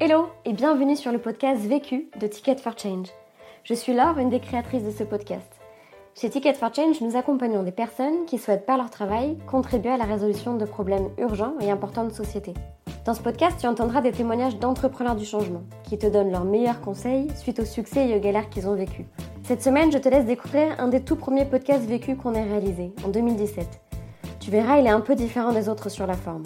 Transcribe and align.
Hello 0.00 0.26
et 0.44 0.52
bienvenue 0.52 0.96
sur 0.96 1.12
le 1.12 1.20
podcast 1.20 1.64
Vécu 1.64 2.08
de 2.20 2.26
Ticket 2.26 2.56
for 2.56 2.76
Change. 2.76 3.06
Je 3.62 3.74
suis 3.74 3.94
Laure, 3.94 4.18
une 4.18 4.28
des 4.28 4.40
créatrices 4.40 4.82
de 4.82 4.90
ce 4.90 5.04
podcast. 5.04 5.46
Chez 6.16 6.28
Ticket 6.28 6.54
for 6.54 6.74
Change, 6.74 7.00
nous 7.00 7.16
accompagnons 7.16 7.62
des 7.62 7.70
personnes 7.70 8.26
qui 8.26 8.38
souhaitent 8.38 8.66
par 8.66 8.76
leur 8.76 8.90
travail 8.90 9.38
contribuer 9.46 9.92
à 9.92 9.96
la 9.96 10.04
résolution 10.04 10.56
de 10.56 10.64
problèmes 10.64 11.10
urgents 11.18 11.54
et 11.60 11.70
importants 11.70 12.04
de 12.04 12.12
société. 12.12 12.54
Dans 13.04 13.14
ce 13.14 13.22
podcast, 13.22 13.56
tu 13.60 13.68
entendras 13.68 14.00
des 14.00 14.10
témoignages 14.10 14.58
d'entrepreneurs 14.58 15.14
du 15.14 15.24
changement 15.24 15.62
qui 15.84 15.96
te 15.96 16.08
donnent 16.08 16.32
leurs 16.32 16.44
meilleurs 16.44 16.80
conseils 16.80 17.28
suite 17.36 17.60
aux 17.60 17.64
succès 17.64 18.08
et 18.08 18.16
aux 18.16 18.20
galères 18.20 18.50
qu'ils 18.50 18.66
ont 18.66 18.74
vécus. 18.74 19.06
Cette 19.44 19.62
semaine, 19.62 19.92
je 19.92 19.98
te 19.98 20.08
laisse 20.08 20.26
découvrir 20.26 20.74
un 20.80 20.88
des 20.88 21.04
tout 21.04 21.16
premiers 21.16 21.44
podcasts 21.44 21.86
vécus 21.86 22.18
qu'on 22.20 22.34
ait 22.34 22.42
réalisé, 22.42 22.90
en 23.04 23.10
2017. 23.10 23.80
Tu 24.40 24.50
verras, 24.50 24.78
il 24.78 24.86
est 24.86 24.90
un 24.90 25.00
peu 25.00 25.14
différent 25.14 25.52
des 25.52 25.68
autres 25.68 25.88
sur 25.88 26.06
la 26.08 26.14
forme. 26.14 26.42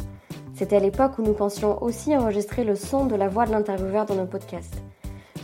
C'était 0.58 0.74
à 0.74 0.80
l'époque 0.80 1.20
où 1.20 1.22
nous 1.22 1.34
pensions 1.34 1.80
aussi 1.84 2.16
enregistrer 2.16 2.64
le 2.64 2.74
son 2.74 3.06
de 3.06 3.14
la 3.14 3.28
voix 3.28 3.46
de 3.46 3.52
l'intervieweur 3.52 4.06
dans 4.06 4.16
nos 4.16 4.26
podcasts. 4.26 4.82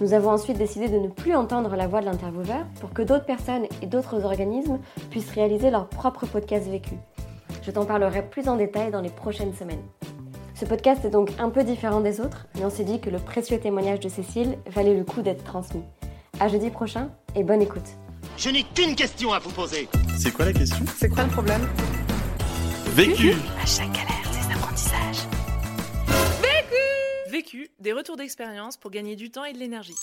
Nous 0.01 0.12
avons 0.12 0.30
ensuite 0.30 0.59
décidé 0.59 0.88
de 0.88 0.98
ne 0.98 1.07
plus 1.07 1.37
entendre 1.37 1.77
la 1.77 1.87
voix 1.87 2.01
de 2.01 2.07
l'intervieweur 2.07 2.66
pour 2.80 2.93
que 2.93 3.02
d'autres 3.02 3.24
personnes 3.24 3.66
et 3.80 3.87
d'autres 3.87 4.24
organismes 4.24 4.80
puissent 5.11 5.30
réaliser 5.30 5.71
leur 5.71 5.88
propre 5.88 6.27
podcast 6.27 6.66
vécu. 6.69 6.95
Je 7.62 7.71
t'en 7.71 7.85
parlerai 7.85 8.29
plus 8.29 8.48
en 8.48 8.57
détail 8.57 8.91
dans 8.91 9.02
les 9.02 9.09
prochaines 9.09 9.55
semaines. 9.55 9.85
Ce 10.57 10.65
podcast 10.65 11.05
est 11.05 11.11
donc 11.11 11.30
un 11.38 11.49
peu 11.49 11.62
différent 11.62 12.01
des 12.01 12.21
autres, 12.21 12.49
mais 12.57 12.65
on 12.65 12.71
s'est 12.71 12.83
dit 12.83 13.01
que 13.01 13.09
le 13.09 13.21
précieux 13.21 13.60
témoignage 13.60 14.01
de 14.01 14.09
Cécile 14.09 14.59
valait 14.66 14.96
le 14.96 15.05
coup 15.05 15.23
d'être 15.23 15.45
transmis. 15.45 15.85
À 16.41 16.49
jeudi 16.49 16.71
prochain 16.71 17.10
et 17.37 17.45
bonne 17.45 17.62
écoute. 17.62 17.87
Je 18.37 18.51
n'ai 18.51 18.65
qu'une 18.65 18.96
question 18.96 19.33
à 19.33 19.38
vous 19.38 19.52
poser. 19.52 19.88
C'est 20.19 20.33
quoi 20.33 20.46
la 20.46 20.52
question? 20.52 20.85
C'est 20.96 21.09
quoi 21.09 21.23
le 21.23 21.30
problème? 21.30 21.62
Vécu 22.96 23.33
À 23.62 23.66
chaque 23.66 23.93
galère, 23.93 24.13
Des 27.79 27.93
retours 27.93 28.17
d'expérience 28.17 28.77
pour 28.77 28.91
gagner 28.91 29.17
du 29.17 29.31
temps 29.31 29.45
et 29.45 29.53
de 29.53 29.59
l'énergie. 29.59 29.95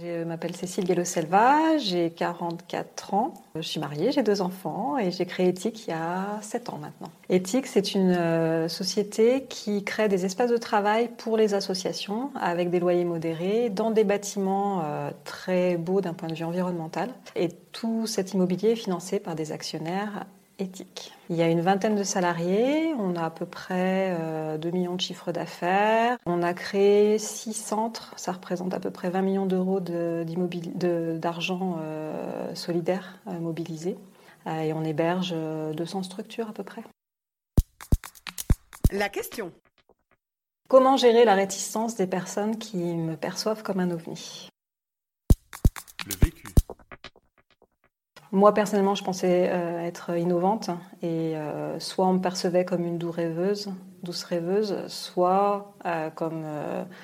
Je 0.00 0.24
m'appelle 0.24 0.56
Cécile 0.56 0.84
Gallo-Selva, 0.84 1.76
j'ai 1.76 2.10
44 2.10 3.14
ans, 3.14 3.34
je 3.56 3.60
suis 3.60 3.78
mariée, 3.78 4.10
j'ai 4.10 4.22
deux 4.22 4.40
enfants 4.40 4.96
et 4.96 5.10
j'ai 5.10 5.26
créé 5.26 5.48
Ethic 5.48 5.86
il 5.86 5.90
y 5.90 5.92
a 5.92 6.38
7 6.40 6.70
ans 6.70 6.78
maintenant. 6.78 7.10
Ethic, 7.28 7.66
c'est 7.66 7.94
une 7.94 8.12
euh, 8.12 8.68
société 8.68 9.44
qui 9.50 9.84
crée 9.84 10.08
des 10.08 10.24
espaces 10.24 10.50
de 10.50 10.56
travail 10.56 11.10
pour 11.18 11.36
les 11.36 11.52
associations 11.52 12.30
avec 12.40 12.70
des 12.70 12.80
loyers 12.80 13.04
modérés 13.04 13.68
dans 13.68 13.90
des 13.90 14.04
bâtiments 14.04 14.82
euh, 14.82 15.10
très 15.24 15.76
beaux 15.76 16.00
d'un 16.00 16.14
point 16.14 16.28
de 16.28 16.34
vue 16.34 16.44
environnemental. 16.44 17.10
Et 17.36 17.48
tout 17.72 18.06
cet 18.06 18.32
immobilier 18.32 18.70
est 18.70 18.76
financé 18.76 19.20
par 19.20 19.34
des 19.34 19.52
actionnaires 19.52 20.24
éthique. 20.58 21.12
Il 21.30 21.36
y 21.36 21.42
a 21.42 21.48
une 21.48 21.60
vingtaine 21.60 21.96
de 21.96 22.02
salariés, 22.02 22.92
on 22.98 23.16
a 23.16 23.24
à 23.24 23.30
peu 23.30 23.46
près 23.46 24.16
2 24.58 24.70
millions 24.70 24.94
de 24.94 25.00
chiffres 25.00 25.32
d'affaires. 25.32 26.18
On 26.26 26.42
a 26.42 26.52
créé 26.54 27.18
6 27.18 27.54
centres, 27.54 28.12
ça 28.16 28.32
représente 28.32 28.74
à 28.74 28.80
peu 28.80 28.90
près 28.90 29.10
20 29.10 29.22
millions 29.22 29.46
d'euros 29.46 29.80
d'argent 29.80 31.78
euh, 31.80 32.54
solidaire 32.54 33.18
euh, 33.26 33.38
mobilisé. 33.38 33.96
Euh, 34.46 34.60
et 34.60 34.72
on 34.72 34.82
héberge 34.84 35.32
200 35.32 36.02
structures 36.02 36.48
à 36.48 36.52
peu 36.52 36.64
près. 36.64 36.82
La 38.90 39.08
question. 39.08 39.52
Comment 40.68 40.96
gérer 40.96 41.24
la 41.24 41.34
réticence 41.34 41.96
des 41.96 42.06
personnes 42.06 42.58
qui 42.58 42.78
me 42.78 43.16
perçoivent 43.16 43.62
comme 43.62 43.80
un 43.80 43.90
ovni? 43.90 44.48
Le 46.06 46.14
vécu. 46.16 46.51
Moi, 48.34 48.54
personnellement, 48.54 48.94
je 48.94 49.04
pensais 49.04 49.50
euh, 49.52 49.86
être 49.86 50.16
innovante 50.16 50.70
et 51.02 51.36
euh, 51.36 51.78
soit 51.78 52.06
on 52.06 52.14
me 52.14 52.18
percevait 52.18 52.64
comme 52.64 52.82
une 52.82 52.96
douce 52.96 53.14
rêveuse, 53.14 53.70
douce 54.02 54.24
rêveuse, 54.24 54.86
soit 54.86 55.74
euh, 55.84 56.08
comme 56.08 56.42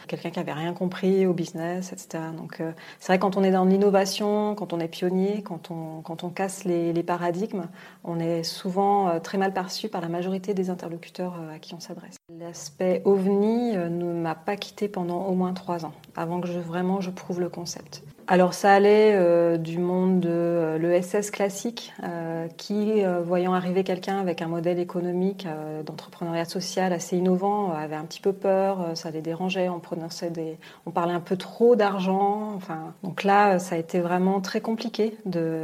quelqu'un 0.06 0.30
qui 0.30 0.40
avait 0.40 0.54
rien 0.54 0.72
compris 0.72 1.26
au 1.26 1.34
business, 1.34 1.92
etc. 1.92 2.24
Donc, 2.34 2.62
c'est 2.98 3.12
vrai 3.12 3.18
quand 3.18 3.36
on 3.36 3.44
est 3.44 3.50
dans 3.50 3.66
l'innovation, 3.66 4.54
quand 4.54 4.72
on 4.72 4.80
est 4.80 4.88
pionnier, 4.88 5.42
quand 5.42 5.70
on, 5.70 6.00
quand 6.00 6.24
on 6.24 6.30
casse 6.30 6.64
les, 6.64 6.94
paradigmes, 7.02 7.66
on 8.04 8.18
est 8.18 8.42
souvent 8.42 9.20
très 9.20 9.36
mal 9.36 9.52
perçu 9.52 9.90
par 9.90 10.00
la 10.00 10.08
majorité 10.08 10.54
des 10.54 10.70
interlocuteurs 10.70 11.34
à 11.54 11.58
qui 11.58 11.74
on 11.74 11.80
s'adresse. 11.80 12.16
L'aspect 12.40 13.02
ovni 13.04 13.76
ne 13.76 14.14
m'a 14.14 14.34
pas 14.34 14.56
quitté 14.56 14.88
pendant 14.88 15.26
au 15.26 15.34
moins 15.34 15.52
trois 15.52 15.84
ans, 15.84 15.92
avant 16.16 16.40
que 16.40 16.48
je, 16.48 16.58
vraiment 16.58 17.02
je 17.02 17.10
prouve 17.10 17.40
le 17.40 17.50
concept. 17.50 18.02
Alors 18.30 18.52
ça 18.52 18.74
allait 18.74 19.14
euh, 19.14 19.56
du 19.56 19.78
monde 19.78 20.20
de 20.20 20.28
euh, 20.28 20.76
l'ESS 20.76 21.30
classique, 21.30 21.94
euh, 22.04 22.46
qui, 22.58 23.02
voyant 23.24 23.54
arriver 23.54 23.84
quelqu'un 23.84 24.20
avec 24.20 24.42
un 24.42 24.48
modèle 24.48 24.78
économique 24.78 25.46
d'entrepreneuriat 25.86 26.44
social 26.44 26.92
assez 26.92 27.16
innovant, 27.16 27.72
avait 27.72 27.96
un 27.96 28.04
petit 28.04 28.20
peu 28.20 28.34
peur, 28.34 28.90
ça 28.94 29.10
les 29.10 29.22
dérangeait, 29.22 29.68
on, 29.70 29.80
prononçait 29.80 30.30
des, 30.30 30.58
on 30.84 30.90
parlait 30.90 31.14
un 31.14 31.20
peu 31.20 31.36
trop 31.36 31.74
d'argent. 31.74 32.52
Enfin, 32.54 32.92
donc 33.02 33.24
là, 33.24 33.58
ça 33.58 33.76
a 33.76 33.78
été 33.78 34.00
vraiment 34.00 34.40
très 34.40 34.60
compliqué 34.60 35.16
de, 35.24 35.62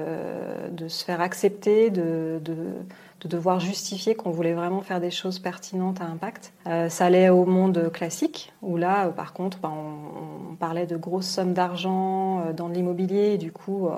de 0.71 0.89
se 0.89 1.05
faire 1.05 1.21
accepter, 1.21 1.91
de, 1.91 2.41
de 2.43 2.55
de 3.25 3.29
devoir 3.29 3.59
justifier 3.59 4.15
qu'on 4.15 4.31
voulait 4.31 4.53
vraiment 4.53 4.83
faire 4.83 5.01
des 5.01 5.11
choses 5.11 5.39
pertinentes 5.39 6.01
à 6.03 6.05
impact. 6.05 6.53
Ça 6.67 7.07
allait 7.07 7.31
au 7.31 7.47
monde 7.47 7.91
classique, 7.91 8.53
où 8.61 8.77
là, 8.77 9.09
par 9.09 9.33
contre, 9.33 9.59
ben, 9.61 9.73
on, 9.73 10.55
parlait 10.57 10.87
de 10.87 10.97
grosses 10.97 11.29
sommes 11.29 11.53
d'argent 11.53 12.24
euh, 12.44 12.53
dans 12.53 12.69
l'immobilier, 12.69 13.38
du 13.38 13.53
coup, 13.53 13.88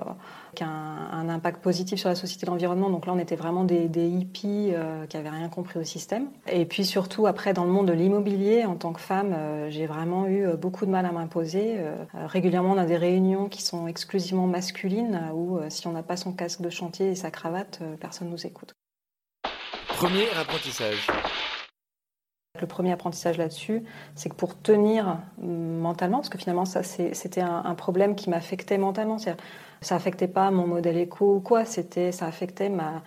qu'un 0.55 0.67
un 0.67 1.29
impact 1.29 1.63
positif 1.63 1.99
sur 1.99 2.09
la 2.09 2.15
société 2.15 2.47
et 2.47 2.51
l'environnement. 2.51 2.91
Donc 2.91 3.07
là, 3.07 3.13
on 3.15 3.19
était 3.19 3.37
vraiment 3.37 3.65
des, 3.65 3.87
hippies 3.87 4.73
qui 5.09 5.17
n'avaient 5.17 5.31
rien 5.31 5.49
compris 5.49 5.79
au 5.79 5.85
système. 5.85 6.29
Et 6.49 6.65
puis 6.65 6.85
surtout, 6.85 7.27
après, 7.27 7.53
dans 7.53 7.65
le 7.65 7.71
monde 7.71 7.87
de 7.87 7.93
l'immobilier, 7.93 8.65
en 8.65 8.77
tant 8.77 8.93
que 8.93 9.01
femme, 9.01 9.35
j'ai 9.69 9.87
vraiment 9.87 10.27
eu 10.27 10.47
beaucoup 10.57 10.87
de 10.87 10.91
mal 10.91 11.07
à 11.07 11.13
m'imposer. 11.13 11.77
régulièrement, 12.15 12.73
on 12.73 12.79
a 12.79 12.87
des 12.87 12.97
réunions 12.97 13.49
qui 13.49 13.63
sont 13.63 13.87
exclusivement 13.87 14.47
masculines, 14.47 15.21
où 15.35 15.59
si 15.69 15.87
on 15.87 15.93
n'a 15.93 16.03
pas 16.03 16.17
son 16.17 16.33
casque 16.33 16.61
de 16.61 16.71
chantier 16.71 17.11
et 17.11 17.15
sa 17.15 17.31
cravate, 17.31 17.81
personne 18.01 18.29
ne 18.29 18.33
nous 18.33 18.47
écoute. 18.47 18.75
Premier 19.89 20.29
apprentissage. 20.39 21.07
Le 22.61 22.67
premier 22.67 22.93
apprentissage 22.93 23.39
là-dessus, 23.39 23.83
c'est 24.15 24.29
que 24.29 24.35
pour 24.35 24.61
tenir 24.61 25.19
mentalement, 25.39 26.19
parce 26.19 26.29
que 26.29 26.39
finalement, 26.39 26.65
ça, 26.65 26.83
c'était 26.83 27.41
un, 27.41 27.63
un, 27.65 27.75
problème 27.75 28.15
qui 28.15 28.31
m'affectait 28.31 28.79
mentalement. 28.79 29.19
Ça 29.81 29.95
affectait 29.95 30.29
pas 30.29 30.51
mon 30.51 30.67
modèle 30.67 30.97
éco 30.97 31.37
ou 31.37 31.41
quoi, 31.41 31.65
c'était, 31.65 32.13
ça 32.13 32.27
affectait 32.27 32.69
ma, 32.69 33.03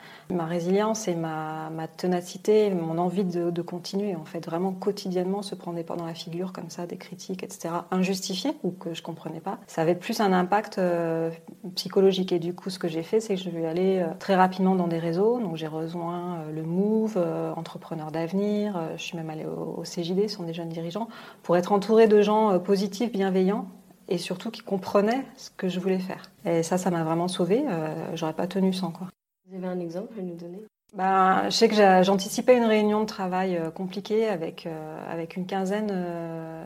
résilience 0.45 1.07
et 1.07 1.15
ma, 1.15 1.69
ma 1.69 1.87
ténacité, 1.87 2.69
mon 2.69 2.97
envie 2.97 3.23
de, 3.23 3.61
continuer. 3.61 4.15
En 4.15 4.25
fait, 4.25 4.45
vraiment 4.45 4.71
quotidiennement 4.71 5.41
se 5.41 5.53
prendre 5.53 5.77
des 5.77 5.83
dans 5.83 6.05
la 6.05 6.13
figure 6.13 6.53
comme 6.53 6.69
ça, 6.69 6.85
des 6.85 6.97
critiques, 6.97 7.43
etc., 7.43 7.73
injustifiées 7.91 8.53
ou 8.63 8.71
que 8.71 8.93
je 8.93 9.01
comprenais 9.01 9.39
pas. 9.39 9.59
Ça 9.67 9.81
avait 9.81 9.95
plus 9.95 10.21
un 10.21 10.31
impact 10.31 10.77
euh, 10.77 11.31
psychologique. 11.75 12.31
Et 12.31 12.39
du 12.39 12.53
coup, 12.53 12.69
ce 12.69 12.79
que 12.79 12.87
j'ai 12.87 13.03
fait, 13.03 13.19
c'est 13.19 13.35
que 13.35 13.41
je 13.41 13.49
vais 13.49 13.65
aller 13.65 13.99
euh, 13.99 14.07
très 14.19 14.35
rapidement 14.35 14.75
dans 14.75 14.87
des 14.87 14.99
réseaux. 14.99 15.39
Donc, 15.39 15.55
j'ai 15.55 15.67
rejoint 15.67 16.37
euh, 16.37 16.51
le 16.51 16.63
Move, 16.63 17.17
Entrepreneurs 17.55 18.11
d'avenir. 18.11 18.79
je 18.95 19.01
suis 19.01 19.17
même 19.17 19.29
allée 19.29 19.45
au, 19.45 19.79
au 19.79 19.83
CJD, 19.83 20.27
ce 20.27 20.35
sont 20.35 20.43
des 20.43 20.53
jeunes 20.53 20.69
dirigeants, 20.69 21.07
pour 21.43 21.57
être 21.57 21.71
entourée 21.71 22.07
de 22.07 22.21
gens 22.21 22.59
positifs, 22.59 23.11
bienveillants 23.11 23.67
et 24.09 24.17
surtout 24.17 24.51
qui 24.51 24.61
comprenaient 24.61 25.25
ce 25.37 25.49
que 25.55 25.69
je 25.69 25.79
voulais 25.79 25.99
faire. 25.99 26.29
Et 26.45 26.63
ça, 26.63 26.77
ça 26.77 26.91
m'a 26.91 27.03
vraiment 27.03 27.27
sauvée. 27.27 27.63
Euh, 27.69 28.15
J'aurais 28.15 28.33
pas 28.33 28.47
tenu 28.47 28.73
sans 28.73 28.91
quoi. 28.91 29.07
Vous 29.47 29.55
avez 29.55 29.67
un 29.67 29.79
exemple 29.79 30.19
à 30.19 30.21
nous 30.21 30.35
donner? 30.35 30.61
Ben, 30.95 31.43
je 31.45 31.49
sais 31.51 31.69
que 31.69 31.75
j'anticipais 31.75 32.57
une 32.57 32.65
réunion 32.65 33.01
de 33.01 33.05
travail 33.05 33.57
euh, 33.57 33.69
compliquée 33.69 34.27
avec, 34.27 34.65
euh, 34.65 34.97
avec 35.07 35.35
une 35.35 35.45
quinzaine 35.45 35.89
euh, 35.91 36.63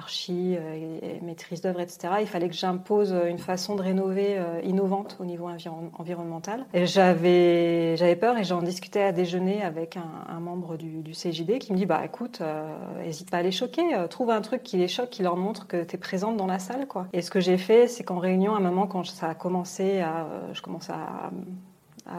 archi 0.00 0.54
et, 0.54 1.20
maîtrise 1.22 1.60
d'œuvre, 1.60 1.80
etc. 1.80 2.14
Il 2.20 2.26
fallait 2.26 2.48
que 2.48 2.54
j'impose 2.54 3.14
une 3.28 3.38
façon 3.38 3.76
de 3.76 3.82
rénover 3.82 4.38
innovante 4.64 5.16
au 5.20 5.24
niveau 5.24 5.48
environnemental. 5.98 6.64
Et 6.72 6.86
j'avais 6.86 8.16
peur 8.16 8.38
et 8.38 8.44
j'en 8.44 8.62
discutais 8.62 9.02
à 9.02 9.12
déjeuner 9.12 9.62
avec 9.62 9.96
un, 9.96 10.40
membre 10.40 10.76
du, 10.76 11.12
CJD 11.12 11.58
qui 11.58 11.72
me 11.72 11.76
dit 11.76 11.86
bah 11.86 12.02
écoute, 12.04 12.40
n'hésite 12.98 13.30
pas 13.30 13.38
à 13.38 13.42
les 13.42 13.50
choquer, 13.50 13.82
trouve 14.08 14.30
un 14.30 14.40
truc 14.40 14.62
qui 14.62 14.78
les 14.78 14.88
choque, 14.88 15.10
qui 15.10 15.22
leur 15.22 15.36
montre 15.36 15.66
que 15.66 15.84
tu 15.84 15.96
es 15.96 15.98
présente 15.98 16.36
dans 16.36 16.46
la 16.46 16.58
salle. 16.58 16.86
quoi. 16.86 17.06
Et 17.12 17.22
ce 17.22 17.30
que 17.30 17.40
j'ai 17.40 17.58
fait, 17.58 17.86
c'est 17.86 18.04
qu'en 18.04 18.18
réunion, 18.18 18.54
à 18.54 18.58
un 18.58 18.60
moment, 18.60 18.86
quand 18.86 19.04
ça 19.04 19.28
a 19.28 19.34
commencé 19.34 20.00
à. 20.00 20.26
je 20.52 20.62
commençais 20.62 20.92
à 20.92 21.30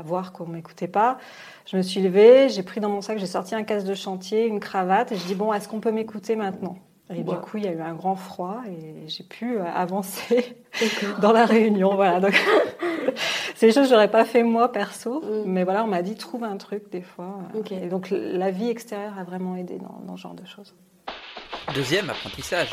voir 0.04 0.32
qu'on 0.32 0.48
m'écoutait 0.48 0.88
pas. 0.88 1.18
Je 1.66 1.78
me 1.78 1.82
suis 1.82 2.02
levée, 2.02 2.50
j'ai 2.50 2.64
pris 2.64 2.80
dans 2.80 2.90
mon 2.90 3.02
sac, 3.02 3.18
j'ai 3.18 3.26
sorti 3.26 3.56
un 3.56 3.64
casque 3.64 3.88
de 3.88 3.94
chantier, 3.94 4.48
une 4.48 4.60
cravate, 4.60 5.12
et 5.12 5.16
je 5.16 5.26
dis 5.26 5.36
bon, 5.36 5.54
est-ce 5.54 5.68
qu'on 5.68 5.80
peut 5.80 5.92
m'écouter 5.92 6.36
maintenant? 6.36 6.78
Et 7.16 7.24
du 7.24 7.36
coup, 7.36 7.58
il 7.58 7.66
y 7.66 7.68
a 7.68 7.72
eu 7.72 7.82
un 7.82 7.94
grand 7.94 8.16
froid 8.16 8.62
et 8.68 9.08
j'ai 9.08 9.24
pu 9.24 9.58
euh, 9.58 9.66
avancer 9.66 10.56
dans 11.22 11.32
la 11.32 11.46
réunion. 11.46 11.96
Voilà. 11.96 12.20
Donc, 12.20 12.34
c'est 13.56 13.68
des 13.68 13.74
choses 13.74 13.84
que 13.84 13.90
j'aurais 13.90 14.12
pas 14.12 14.26
fait 14.26 14.44
moi 14.44 14.72
perso, 14.72 15.22
mm. 15.22 15.44
mais 15.46 15.64
voilà, 15.64 15.84
on 15.84 15.88
m'a 15.88 16.02
dit 16.02 16.16
trouve 16.16 16.44
un 16.44 16.58
truc 16.58 16.90
des 16.92 17.02
fois. 17.02 17.40
Et 17.70 17.88
donc 17.88 18.10
la 18.12 18.52
vie 18.52 18.70
extérieure 18.70 19.18
a 19.18 19.24
vraiment 19.24 19.56
aidé 19.56 19.78
dans, 19.78 20.02
dans 20.06 20.18
ce 20.18 20.22
genre 20.22 20.36
de 20.36 20.46
choses. 20.46 20.74
Deuxième 21.74 22.10
apprentissage. 22.10 22.70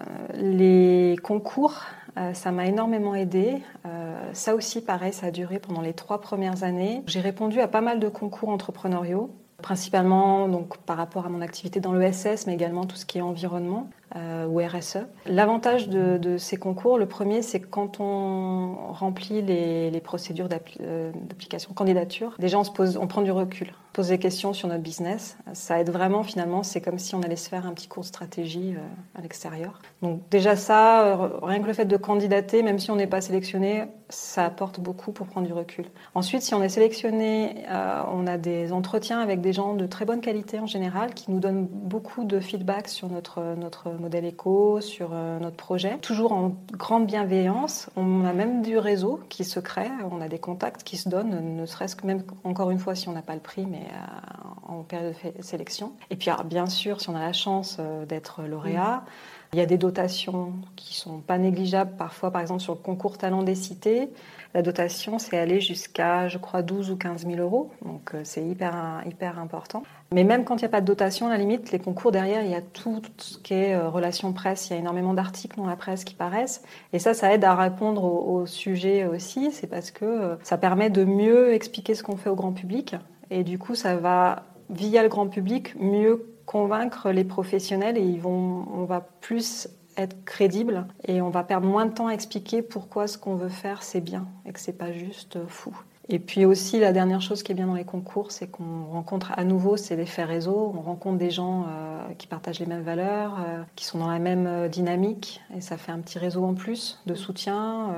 Euh, 0.00 0.04
les 0.34 1.16
concours, 1.22 1.82
euh, 2.18 2.34
ça 2.34 2.50
m'a 2.50 2.66
énormément 2.66 3.14
aidé. 3.14 3.62
Euh, 3.86 4.30
ça 4.32 4.54
aussi, 4.54 4.82
pareil, 4.82 5.12
ça 5.12 5.26
a 5.26 5.30
duré 5.30 5.58
pendant 5.58 5.80
les 5.80 5.92
trois 5.92 6.20
premières 6.20 6.64
années. 6.64 7.02
J'ai 7.06 7.20
répondu 7.20 7.60
à 7.60 7.68
pas 7.68 7.80
mal 7.80 8.00
de 8.00 8.08
concours 8.08 8.48
entrepreneuriaux 8.48 9.30
principalement 9.62 10.48
par 10.84 10.96
rapport 10.98 11.24
à 11.24 11.28
mon 11.30 11.40
activité 11.40 11.80
dans 11.80 11.94
l'ESS, 11.94 12.46
mais 12.46 12.54
également 12.54 12.84
tout 12.84 12.96
ce 12.96 13.06
qui 13.06 13.18
est 13.18 13.22
environnement 13.22 13.88
euh, 14.16 14.46
ou 14.46 14.60
RSE. 14.60 14.98
L'avantage 15.26 15.88
de, 15.88 16.36
ces 16.38 16.56
concours, 16.56 16.98
le 16.98 17.06
premier, 17.06 17.42
c'est 17.42 17.60
que 17.60 17.66
quand 17.66 18.00
on 18.00 18.92
remplit 18.92 19.42
les, 19.42 20.00
procédures 20.02 20.48
euh, 20.80 21.12
d'application 21.14 21.72
candidature, 21.72 22.34
déjà 22.38 22.58
on, 22.58 22.64
se 22.64 22.70
pose, 22.70 22.96
on 22.96 23.06
prend 23.06 23.22
du 23.22 23.30
recul, 23.30 23.72
on 23.92 23.92
pose 23.92 24.08
des 24.08 24.18
questions 24.18 24.52
sur 24.54 24.68
notre 24.68 24.82
business. 24.82 25.36
Ça 25.52 25.78
aide 25.78 25.90
vraiment 25.90 26.22
finalement, 26.22 26.62
c'est 26.62 26.80
comme 26.80 26.98
si 26.98 27.14
on 27.14 27.22
allait 27.22 27.36
se 27.36 27.48
faire 27.48 27.66
un 27.66 27.72
petit 27.72 27.88
cours 27.88 28.02
de 28.02 28.08
stratégie 28.08 28.74
euh, 28.74 29.18
à 29.18 29.20
l'extérieur. 29.20 29.80
Donc 30.00 30.22
déjà 30.30 30.56
ça, 30.56 31.06
euh, 31.06 31.28
rien 31.42 31.60
que 31.60 31.66
le 31.66 31.72
fait 31.74 31.84
de 31.84 31.96
candidater, 31.96 32.62
même 32.62 32.78
si 32.78 32.90
on 32.90 32.96
n'est 32.96 33.06
pas 33.06 33.20
sélectionné, 33.20 33.84
ça 34.08 34.44
apporte 34.44 34.80
beaucoup 34.80 35.12
pour 35.12 35.26
prendre 35.26 35.46
du 35.46 35.52
recul. 35.52 35.86
Ensuite, 36.14 36.42
si 36.42 36.54
on 36.54 36.62
est 36.62 36.68
sélectionné, 36.68 37.64
euh, 37.70 38.02
on 38.12 38.26
a 38.26 38.38
des 38.38 38.72
entretiens 38.72 39.20
avec 39.20 39.40
des 39.40 39.52
gens 39.52 39.74
de 39.74 39.86
très 39.86 40.04
bonne 40.04 40.20
qualité 40.20 40.58
en 40.58 40.66
général 40.66 41.14
qui 41.14 41.30
nous 41.30 41.40
donnent 41.40 41.66
beaucoup 41.66 42.24
de 42.24 42.40
feedback 42.40 42.88
sur 42.88 43.08
notre, 43.08 43.42
notre 43.56 43.90
modèle 44.02 44.24
éco, 44.24 44.80
sur 44.80 45.10
euh, 45.12 45.38
notre 45.38 45.56
projet. 45.56 45.96
Toujours 45.98 46.32
en 46.32 46.56
grande 46.72 47.06
bienveillance. 47.06 47.88
On 47.96 48.24
a 48.24 48.32
même 48.32 48.62
du 48.62 48.76
réseau 48.76 49.20
qui 49.28 49.44
se 49.44 49.60
crée, 49.60 49.90
on 50.10 50.20
a 50.20 50.28
des 50.28 50.38
contacts 50.38 50.82
qui 50.82 50.96
se 50.96 51.08
donnent, 51.08 51.56
ne 51.56 51.66
serait-ce 51.66 51.96
que 51.96 52.06
même 52.06 52.22
encore 52.44 52.70
une 52.70 52.78
fois 52.78 52.94
si 52.94 53.08
on 53.08 53.12
n'a 53.12 53.22
pas 53.22 53.34
le 53.34 53.40
prix, 53.40 53.64
mais 53.64 53.86
euh, 53.92 54.72
en 54.72 54.82
période 54.82 55.14
de 55.36 55.42
sélection. 55.42 55.92
Et 56.10 56.16
puis 56.16 56.30
alors, 56.30 56.44
bien 56.44 56.66
sûr, 56.66 57.00
si 57.00 57.08
on 57.08 57.14
a 57.14 57.20
la 57.20 57.32
chance 57.32 57.76
euh, 57.78 58.04
d'être 58.04 58.42
lauréat, 58.42 59.04
il 59.52 59.58
y 59.58 59.62
a 59.62 59.66
des 59.66 59.78
dotations 59.78 60.54
qui 60.76 60.94
sont 60.94 61.18
pas 61.18 61.38
négligeables 61.38 61.96
parfois, 61.96 62.30
par 62.30 62.40
exemple 62.40 62.62
sur 62.62 62.74
le 62.74 62.80
concours 62.80 63.18
Talent 63.18 63.42
des 63.42 63.54
cités. 63.54 64.10
La 64.54 64.60
dotation, 64.60 65.18
c'est 65.18 65.38
aller 65.38 65.60
jusqu'à, 65.60 66.28
je 66.28 66.36
crois, 66.36 66.60
12 66.60 66.90
ou 66.90 66.96
15 66.96 67.26
000 67.26 67.36
euros. 67.36 67.70
Donc, 67.82 68.14
euh, 68.14 68.20
c'est 68.22 68.46
hyper, 68.46 69.02
hyper 69.06 69.38
important. 69.38 69.82
Mais 70.12 70.24
même 70.24 70.44
quand 70.44 70.56
il 70.56 70.60
n'y 70.60 70.66
a 70.66 70.68
pas 70.68 70.82
de 70.82 70.86
dotation, 70.86 71.28
à 71.28 71.30
la 71.30 71.38
limite, 71.38 71.72
les 71.72 71.78
concours 71.78 72.12
derrière, 72.12 72.42
il 72.42 72.50
y 72.50 72.54
a 72.54 72.60
tout 72.60 73.00
ce 73.16 73.38
qui 73.38 73.54
est 73.54 73.74
euh, 73.74 73.88
relations 73.88 74.32
presse. 74.34 74.68
Il 74.68 74.74
y 74.74 74.76
a 74.76 74.78
énormément 74.78 75.14
d'articles 75.14 75.56
dans 75.56 75.66
la 75.66 75.76
presse 75.76 76.04
qui 76.04 76.14
paraissent. 76.14 76.62
Et 76.92 76.98
ça, 76.98 77.14
ça 77.14 77.32
aide 77.32 77.44
à 77.44 77.54
répondre 77.54 78.04
au, 78.04 78.40
au 78.40 78.46
sujet 78.46 79.06
aussi. 79.06 79.52
C'est 79.52 79.68
parce 79.68 79.90
que 79.90 80.04
euh, 80.04 80.36
ça 80.42 80.58
permet 80.58 80.90
de 80.90 81.04
mieux 81.04 81.54
expliquer 81.54 81.94
ce 81.94 82.02
qu'on 82.02 82.16
fait 82.16 82.28
au 82.28 82.36
grand 82.36 82.52
public. 82.52 82.94
Et 83.30 83.44
du 83.44 83.58
coup, 83.58 83.74
ça 83.74 83.96
va, 83.96 84.42
via 84.68 85.02
le 85.02 85.08
grand 85.08 85.28
public, 85.28 85.74
mieux 85.80 86.26
convaincre 86.44 87.10
les 87.10 87.24
professionnels 87.24 87.96
et 87.96 88.02
ils 88.02 88.20
vont, 88.20 88.66
on 88.74 88.84
va 88.84 89.00
plus 89.00 89.68
être 89.96 90.24
crédible 90.24 90.86
et 91.06 91.20
on 91.20 91.30
va 91.30 91.42
perdre 91.44 91.66
moins 91.66 91.86
de 91.86 91.92
temps 91.92 92.06
à 92.08 92.12
expliquer 92.12 92.62
pourquoi 92.62 93.06
ce 93.06 93.18
qu'on 93.18 93.34
veut 93.34 93.48
faire 93.48 93.82
c'est 93.82 94.00
bien 94.00 94.26
et 94.46 94.52
que 94.52 94.60
c'est 94.60 94.76
pas 94.76 94.92
juste 94.92 95.36
euh, 95.36 95.46
fou. 95.46 95.76
Et 96.08 96.18
puis 96.18 96.44
aussi 96.44 96.80
la 96.80 96.92
dernière 96.92 97.20
chose 97.22 97.44
qui 97.44 97.52
est 97.52 97.54
bien 97.54 97.68
dans 97.68 97.74
les 97.74 97.84
concours, 97.84 98.32
c'est 98.32 98.48
qu'on 98.48 98.86
rencontre 98.90 99.32
à 99.36 99.44
nouveau, 99.44 99.76
c'est 99.76 99.94
l'effet 99.94 100.24
réseau. 100.24 100.72
On 100.76 100.80
rencontre 100.80 101.16
des 101.16 101.30
gens 101.30 101.62
euh, 101.62 102.12
qui 102.18 102.26
partagent 102.26 102.58
les 102.58 102.66
mêmes 102.66 102.82
valeurs, 102.82 103.38
euh, 103.38 103.62
qui 103.76 103.84
sont 103.84 103.98
dans 103.98 104.10
la 104.10 104.18
même 104.18 104.68
dynamique, 104.68 105.40
et 105.56 105.60
ça 105.60 105.76
fait 105.76 105.92
un 105.92 106.00
petit 106.00 106.18
réseau 106.18 106.44
en 106.44 106.54
plus 106.54 107.00
de 107.06 107.14
soutien. 107.14 107.94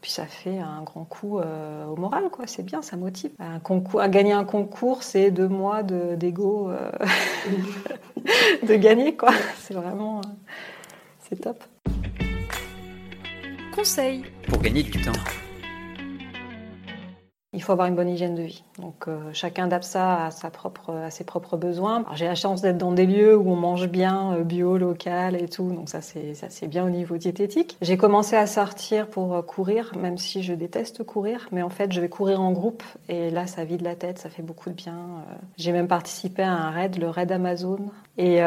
puis 0.00 0.10
ça 0.10 0.24
fait 0.24 0.58
un 0.58 0.82
grand 0.84 1.04
coup 1.04 1.38
au 1.38 1.96
moral, 1.96 2.30
quoi. 2.32 2.46
C'est 2.46 2.62
bien, 2.62 2.80
ça 2.80 2.96
motive. 2.96 3.30
Un 3.38 3.58
concours, 3.58 4.00
à 4.00 4.08
gagner 4.08 4.32
un 4.32 4.44
concours, 4.44 5.02
c'est 5.02 5.30
deux 5.30 5.48
mois 5.48 5.82
de- 5.82 6.14
d'ego 6.16 6.70
de 8.66 8.74
gagner, 8.74 9.16
quoi. 9.16 9.30
C'est 9.58 9.74
vraiment, 9.74 10.22
c'est 11.34 11.40
top. 11.40 11.64
Conseil 13.74 14.24
Pour 14.48 14.60
gagner 14.60 14.82
du 14.82 14.90
temps. 15.02 15.12
Il 17.54 17.62
faut 17.62 17.72
avoir 17.72 17.86
une 17.86 17.94
bonne 17.94 18.08
hygiène 18.08 18.34
de 18.34 18.42
vie. 18.42 18.64
Donc 18.78 19.06
euh, 19.06 19.30
chacun 19.32 19.64
adapte 19.64 19.84
ça 19.84 20.26
à, 20.26 20.30
sa 20.32 20.50
propre, 20.50 20.92
à 20.92 21.10
ses 21.10 21.22
propres 21.22 21.56
besoins. 21.56 22.04
J'ai 22.14 22.26
la 22.26 22.34
chance 22.34 22.62
d'être 22.62 22.78
dans 22.78 22.92
des 22.92 23.06
lieux 23.06 23.36
où 23.36 23.48
on 23.48 23.56
mange 23.56 23.86
bien, 23.86 24.34
euh, 24.34 24.42
bio, 24.42 24.76
local 24.76 25.40
et 25.40 25.48
tout. 25.48 25.70
Donc 25.70 25.88
ça 25.88 26.00
c'est 26.00 26.66
bien 26.66 26.84
au 26.84 26.90
niveau 26.90 27.16
diététique. 27.16 27.76
J'ai 27.80 27.96
commencé 27.96 28.34
à 28.36 28.46
sortir 28.48 29.06
pour 29.06 29.34
euh, 29.34 29.42
courir, 29.42 29.92
même 29.96 30.18
si 30.18 30.42
je 30.42 30.52
déteste 30.52 31.04
courir. 31.04 31.48
Mais 31.52 31.62
en 31.62 31.70
fait 31.70 31.92
je 31.92 32.00
vais 32.00 32.08
courir 32.08 32.40
en 32.40 32.50
groupe 32.50 32.82
et 33.08 33.30
là 33.30 33.46
ça 33.46 33.64
vide 33.64 33.82
la 33.82 33.94
tête, 33.94 34.18
ça 34.18 34.30
fait 34.30 34.42
beaucoup 34.42 34.70
de 34.70 34.74
bien. 34.74 34.98
J'ai 35.56 35.70
même 35.70 35.88
participé 35.88 36.42
à 36.42 36.52
un 36.52 36.70
raid, 36.70 36.98
le 36.98 37.08
raid 37.08 37.30
Amazon. 37.30 37.78
Et 38.18 38.38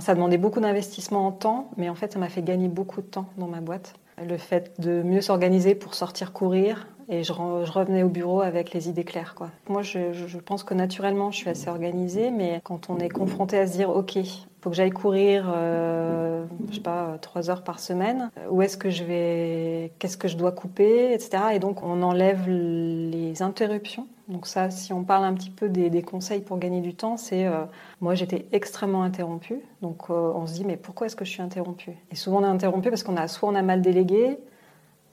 ça 0.00 0.14
demandait 0.14 0.38
beaucoup 0.38 0.60
d'investissement 0.60 1.26
en 1.26 1.32
temps, 1.32 1.70
mais 1.76 1.88
en 1.88 1.94
fait 1.94 2.12
ça 2.12 2.18
m'a 2.18 2.28
fait 2.28 2.42
gagner 2.42 2.68
beaucoup 2.68 3.00
de 3.00 3.06
temps 3.06 3.26
dans 3.36 3.46
ma 3.46 3.60
boîte. 3.60 3.94
Le 4.24 4.36
fait 4.36 4.72
de 4.78 5.02
mieux 5.02 5.20
s'organiser 5.20 5.74
pour 5.74 5.94
sortir 5.94 6.32
courir, 6.32 6.86
et 7.08 7.22
je, 7.22 7.32
revenais 7.32 8.02
au 8.02 8.08
bureau 8.08 8.40
avec 8.40 8.72
les 8.72 8.88
idées 8.88 9.04
claires. 9.04 9.34
Quoi. 9.34 9.50
Moi, 9.68 9.82
je, 9.82 10.38
pense 10.38 10.64
que 10.64 10.74
naturellement, 10.74 11.30
je 11.30 11.36
suis 11.36 11.50
assez 11.50 11.68
organisée, 11.68 12.30
mais 12.30 12.60
quand 12.64 12.90
on 12.90 12.98
est 12.98 13.08
confronté 13.08 13.58
à 13.58 13.66
se 13.66 13.72
dire, 13.72 13.90
OK, 13.90 14.18
faut 14.60 14.70
que 14.70 14.76
j'aille 14.76 14.90
courir, 14.90 15.52
euh, 15.54 16.44
je 16.70 16.76
sais 16.76 16.80
pas, 16.80 17.18
trois 17.20 17.50
heures 17.50 17.64
par 17.64 17.80
semaine, 17.80 18.30
où 18.50 18.62
est-ce 18.62 18.76
que 18.76 18.90
je 18.90 19.04
vais, 19.04 19.92
qu'est-ce 19.98 20.16
que 20.16 20.28
je 20.28 20.36
dois 20.36 20.52
couper, 20.52 21.12
etc. 21.12 21.44
Et 21.54 21.58
donc, 21.58 21.82
on 21.82 22.02
enlève 22.02 22.48
les 22.48 23.42
interruptions. 23.42 24.06
Donc 24.28 24.46
ça, 24.46 24.70
si 24.70 24.92
on 24.92 25.04
parle 25.04 25.24
un 25.24 25.34
petit 25.34 25.50
peu 25.50 25.68
des, 25.68 25.90
des 25.90 26.02
conseils 26.02 26.40
pour 26.40 26.58
gagner 26.58 26.80
du 26.80 26.94
temps, 26.94 27.16
c'est 27.16 27.46
euh, 27.46 27.64
moi 28.00 28.14
j'étais 28.14 28.46
extrêmement 28.52 29.02
interrompue, 29.02 29.60
donc 29.82 30.10
euh, 30.10 30.32
on 30.34 30.46
se 30.46 30.54
dit 30.54 30.64
mais 30.64 30.76
pourquoi 30.76 31.06
est-ce 31.06 31.16
que 31.16 31.24
je 31.24 31.30
suis 31.30 31.42
interrompue? 31.42 31.92
Et 32.10 32.14
souvent 32.14 32.40
on 32.40 32.44
est 32.44 32.48
interrompu 32.48 32.88
parce 32.88 33.02
qu'on 33.02 33.16
a 33.16 33.28
soit 33.28 33.48
on 33.48 33.54
a 33.54 33.62
mal 33.62 33.82
délégué, 33.82 34.38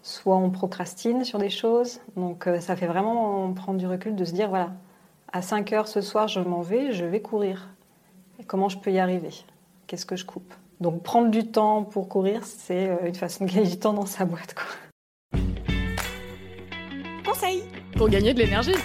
soit 0.01 0.37
on 0.37 0.49
procrastine 0.49 1.23
sur 1.23 1.39
des 1.39 1.49
choses. 1.49 1.99
Donc 2.15 2.47
euh, 2.47 2.59
ça 2.59 2.75
fait 2.75 2.87
vraiment 2.87 3.51
prendre 3.53 3.77
du 3.79 3.87
recul 3.87 4.15
de 4.15 4.25
se 4.25 4.31
dire 4.33 4.49
voilà, 4.49 4.71
à 5.31 5.41
5 5.41 5.73
heures 5.73 5.87
ce 5.87 6.01
soir 6.01 6.27
je 6.27 6.39
m'en 6.39 6.61
vais, 6.61 6.91
je 6.91 7.05
vais 7.05 7.21
courir. 7.21 7.69
Et 8.39 8.43
comment 8.43 8.69
je 8.69 8.77
peux 8.77 8.91
y 8.91 8.99
arriver? 8.99 9.31
Qu'est-ce 9.87 10.05
que 10.05 10.15
je 10.15 10.25
coupe? 10.25 10.53
Donc 10.79 11.03
prendre 11.03 11.29
du 11.29 11.45
temps 11.45 11.83
pour 11.83 12.07
courir, 12.07 12.43
c'est 12.45 12.89
euh, 12.89 13.07
une 13.07 13.15
façon 13.15 13.45
de 13.45 13.49
gagner 13.51 13.67
du 13.67 13.77
temps 13.79 13.93
dans 13.93 14.05
sa 14.05 14.23
boîte. 14.25 14.53
Quoi. 14.53 15.39
Conseil 17.25 17.63
Pour 17.97 18.07
gagner 18.09 18.33
de 18.33 18.39
l'énergie 18.39 18.75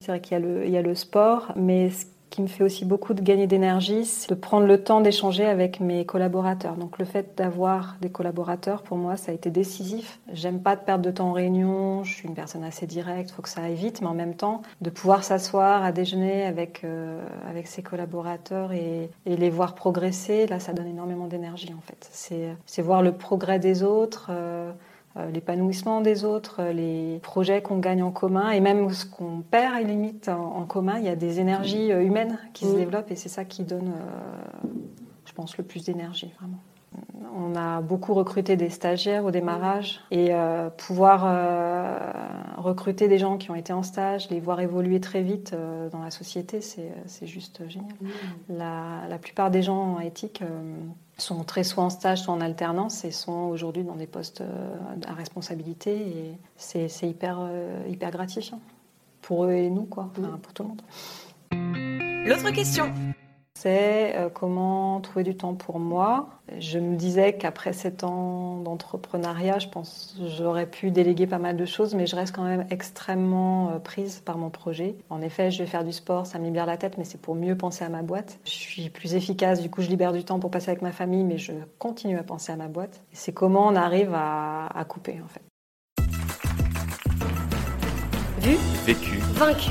C'est 0.00 0.12
vrai 0.12 0.20
qu'il 0.20 0.32
y, 0.32 0.36
a 0.36 0.40
le- 0.40 0.66
il 0.66 0.70
y 0.72 0.76
a 0.76 0.82
le 0.82 0.94
sport, 0.94 1.52
mais 1.56 1.90
ce 1.90 2.04
me 2.42 2.46
fait 2.46 2.64
aussi 2.64 2.84
beaucoup 2.84 3.14
de 3.14 3.20
gagner 3.20 3.46
d'énergie, 3.46 4.04
c'est 4.04 4.30
de 4.30 4.34
prendre 4.34 4.66
le 4.66 4.82
temps 4.82 5.00
d'échanger 5.00 5.44
avec 5.44 5.80
mes 5.80 6.04
collaborateurs. 6.04 6.76
Donc 6.76 6.98
le 6.98 7.04
fait 7.04 7.36
d'avoir 7.36 7.96
des 8.00 8.10
collaborateurs, 8.10 8.82
pour 8.82 8.96
moi, 8.96 9.16
ça 9.16 9.32
a 9.32 9.34
été 9.34 9.50
décisif. 9.50 10.18
J'aime 10.32 10.60
pas 10.60 10.76
de 10.76 10.80
perdre 10.80 11.04
de 11.04 11.10
temps 11.10 11.30
en 11.30 11.32
réunion, 11.32 12.04
je 12.04 12.14
suis 12.14 12.28
une 12.28 12.34
personne 12.34 12.64
assez 12.64 12.86
directe, 12.86 13.30
il 13.30 13.34
faut 13.34 13.42
que 13.42 13.48
ça 13.48 13.62
aille 13.62 13.74
vite, 13.74 14.00
mais 14.00 14.08
en 14.08 14.14
même 14.14 14.34
temps, 14.34 14.62
de 14.80 14.90
pouvoir 14.90 15.24
s'asseoir 15.24 15.84
à 15.84 15.92
déjeuner 15.92 16.44
avec, 16.44 16.82
euh, 16.84 17.22
avec 17.48 17.66
ses 17.66 17.82
collaborateurs 17.82 18.72
et, 18.72 19.10
les 19.26 19.50
voir 19.50 19.74
progresser, 19.74 20.46
là, 20.46 20.58
ça 20.58 20.72
donne 20.72 20.88
énormément 20.88 21.26
d'énergie 21.26 21.72
en 21.76 21.80
fait. 21.80 22.08
C'est 22.66 22.82
voir 22.82 23.02
le 23.02 23.12
progrès 23.12 23.58
des 23.58 23.82
autres. 23.82 24.28
euh, 24.30 24.72
l'épanouissement 25.32 26.00
des 26.00 26.24
autres, 26.24 26.60
euh, 26.60 26.72
les 26.72 27.18
projets 27.22 27.60
qu'on 27.62 27.78
gagne 27.78 28.02
en 28.02 28.10
commun 28.10 28.50
et 28.50 28.60
même 28.60 28.90
ce 28.90 29.04
qu'on 29.06 29.42
perd 29.42 29.74
la 29.74 29.82
limite 29.82 30.28
en, 30.28 30.56
en 30.56 30.64
commun. 30.64 30.98
Il 30.98 31.04
y 31.04 31.08
a 31.08 31.16
des 31.16 31.40
énergies 31.40 31.92
euh, 31.92 32.02
humaines 32.02 32.38
qui 32.54 32.64
se 32.66 32.72
Mm. 32.72 32.76
développent 32.76 33.10
et 33.10 33.16
c'est 33.16 33.28
ça 33.28 33.44
qui 33.44 33.62
donne, 33.64 33.88
euh, 33.88 34.68
je 35.24 35.32
pense, 35.32 35.56
le 35.58 35.64
plus 35.64 35.84
d'énergie 35.84 36.32
vraiment. 36.38 36.58
On 37.34 37.54
a 37.54 37.80
beaucoup 37.80 38.14
recruté 38.14 38.56
des 38.56 38.70
stagiaires 38.70 39.24
au 39.24 39.30
démarrage 39.30 40.00
et 40.10 40.28
euh, 40.30 40.70
pouvoir 40.70 41.24
euh, 41.24 41.98
recruter 42.56 43.06
des 43.06 43.18
gens 43.18 43.36
qui 43.36 43.50
ont 43.50 43.54
été 43.54 43.72
en 43.72 43.82
stage, 43.82 44.28
les 44.30 44.40
voir 44.40 44.60
évoluer 44.60 45.00
très 45.00 45.22
vite 45.22 45.52
euh, 45.52 45.88
dans 45.90 46.02
la 46.02 46.10
société, 46.10 46.60
c'est 46.60 46.92
c'est 47.06 47.26
juste 47.26 47.62
génial. 47.68 47.92
La, 48.48 49.06
la 49.08 49.18
plupart 49.18 49.50
des 49.50 49.62
gens 49.62 49.94
en 49.96 50.00
éthique 50.00 50.42
euh, 50.42 50.74
sont 51.18 51.44
très 51.44 51.64
soit 51.64 51.84
en 51.84 51.90
stage, 51.90 52.22
soit 52.22 52.34
en 52.34 52.40
alternance 52.40 53.04
et 53.04 53.10
sont 53.10 53.48
aujourd'hui 53.50 53.84
dans 53.84 53.96
des 53.96 54.06
postes 54.06 54.40
euh, 54.40 54.76
à 55.06 55.12
responsabilité 55.12 55.90
et 55.96 56.38
c'est 56.56 56.88
c'est 56.88 57.08
hyper, 57.08 57.38
euh, 57.40 57.82
hyper 57.88 58.10
gratifiant 58.10 58.60
pour 59.22 59.44
eux 59.44 59.52
et 59.52 59.68
nous, 59.68 59.84
quoi, 59.84 60.10
Enfin, 60.18 60.38
pour 60.42 60.52
tout 60.54 60.62
le 60.62 60.68
monde. 60.70 60.82
L'autre 62.26 62.50
question 62.52 62.92
C'est 63.60 64.14
euh, 64.14 64.28
comment 64.32 65.00
trouver 65.00 65.24
du 65.24 65.36
temps 65.36 65.54
pour 65.54 65.80
moi. 65.80 66.28
Je 66.60 66.78
me 66.78 66.94
disais 66.94 67.32
qu'après 67.32 67.72
sept 67.72 68.04
ans 68.04 68.58
d'entrepreneuriat, 68.58 69.58
je 69.58 69.66
pense 69.66 70.14
que 70.16 70.28
j'aurais 70.28 70.66
pu 70.66 70.92
déléguer 70.92 71.26
pas 71.26 71.38
mal 71.38 71.56
de 71.56 71.64
choses, 71.64 71.96
mais 71.96 72.06
je 72.06 72.14
reste 72.14 72.32
quand 72.32 72.44
même 72.44 72.68
extrêmement 72.70 73.70
euh, 73.70 73.78
prise 73.80 74.20
par 74.24 74.38
mon 74.38 74.48
projet. 74.48 74.94
En 75.10 75.20
effet, 75.22 75.50
je 75.50 75.58
vais 75.58 75.66
faire 75.68 75.82
du 75.82 75.90
sport, 75.90 76.24
ça 76.24 76.38
me 76.38 76.44
libère 76.44 76.66
la 76.66 76.76
tête, 76.76 76.98
mais 76.98 77.04
c'est 77.04 77.20
pour 77.20 77.34
mieux 77.34 77.56
penser 77.56 77.84
à 77.84 77.88
ma 77.88 78.02
boîte. 78.02 78.38
Je 78.44 78.50
suis 78.50 78.90
plus 78.90 79.16
efficace, 79.16 79.60
du 79.60 79.70
coup, 79.70 79.82
je 79.82 79.88
libère 79.88 80.12
du 80.12 80.22
temps 80.22 80.38
pour 80.38 80.52
passer 80.52 80.70
avec 80.70 80.80
ma 80.82 80.92
famille, 80.92 81.24
mais 81.24 81.38
je 81.38 81.50
continue 81.80 82.16
à 82.16 82.22
penser 82.22 82.52
à 82.52 82.56
ma 82.56 82.68
boîte. 82.68 83.00
Et 83.12 83.16
C'est 83.16 83.32
comment 83.32 83.66
on 83.66 83.74
arrive 83.74 84.14
à, 84.14 84.66
à 84.66 84.84
couper, 84.84 85.20
en 85.24 85.26
fait. 85.26 85.42
Vu, 88.40 88.56
Vécu. 88.86 89.18
vaincu. 89.34 89.70